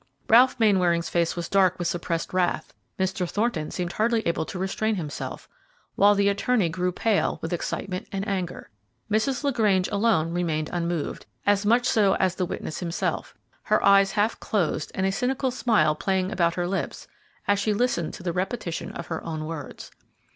[0.27, 3.29] Ralph Mainwaring's face was dark with suppressed wrath; Mr.
[3.29, 5.47] Thornton seemed hardly able to restrain himself;
[5.93, 8.71] while the attorney grew pale with excitement and anger.
[9.11, 9.43] Mrs.
[9.43, 13.35] LaGrange alone remained unmoved, as much so as the witness himself,
[13.65, 17.07] her eyes half closed and a cynical smile playing about her lips
[17.47, 19.91] as she listened to the repetition of her own words.